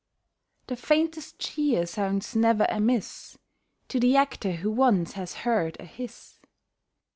[0.65, 3.37] The faintest cheer sounds never amiss
[3.89, 6.39] To the actor who once has heard a hiss.